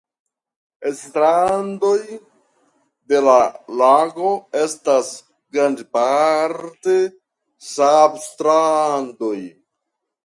[0.99, 1.99] Strandoj
[3.13, 3.35] de la
[3.83, 4.31] lago
[4.63, 5.11] estas
[5.59, 6.97] grandparte
[7.69, 9.37] sablstrandoj.